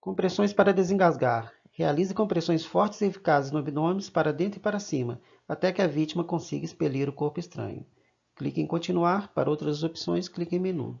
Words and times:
Compressões 0.00 0.50
para 0.50 0.72
desengasgar. 0.72 1.52
Realize 1.72 2.14
compressões 2.14 2.64
fortes 2.64 3.02
e 3.02 3.04
eficazes 3.04 3.50
no 3.50 3.58
abdômen 3.58 4.02
para 4.10 4.32
dentro 4.32 4.58
e 4.58 4.62
para 4.62 4.80
cima, 4.80 5.20
até 5.46 5.70
que 5.70 5.82
a 5.82 5.86
vítima 5.86 6.24
consiga 6.24 6.64
expelir 6.64 7.06
o 7.06 7.12
corpo 7.12 7.38
estranho. 7.38 7.84
Clique 8.34 8.62
em 8.62 8.66
continuar. 8.66 9.30
Para 9.34 9.50
outras 9.50 9.82
opções, 9.82 10.26
clique 10.26 10.56
em 10.56 10.58
menu. 10.58 10.98